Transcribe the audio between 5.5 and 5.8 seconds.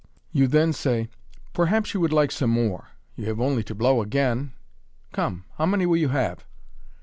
how